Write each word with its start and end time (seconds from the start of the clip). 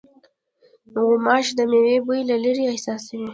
غوماشې 1.03 1.51
د 1.57 1.59
مېوې 1.69 1.97
بوی 2.05 2.21
له 2.29 2.35
لېرې 2.43 2.63
احساسوي. 2.67 3.27